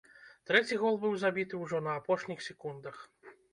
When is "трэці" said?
0.51-0.77